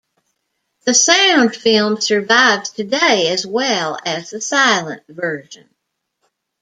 The 0.85 0.95
sound 0.95 1.55
film 1.55 2.01
survives 2.01 2.71
today 2.71 3.27
as 3.27 3.45
well 3.45 3.99
as 4.03 4.31
the 4.31 4.41
silent 4.41 5.03
version. 5.07 5.69